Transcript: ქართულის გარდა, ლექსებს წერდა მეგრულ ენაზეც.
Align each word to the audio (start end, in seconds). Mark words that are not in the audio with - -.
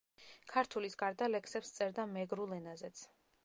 ქართულის 0.53 0.95
გარდა, 1.03 1.29
ლექსებს 1.35 1.77
წერდა 1.77 2.09
მეგრულ 2.17 2.57
ენაზეც. 2.61 3.09